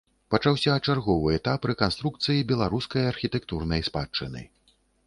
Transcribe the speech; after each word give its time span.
Пачаўся 0.35 0.77
чарговы 0.87 1.35
этап 1.39 1.67
рэканструкцыі 1.73 2.47
беларускай 2.53 3.03
архітэктурнай 3.15 3.89
спадчыны. 3.93 4.41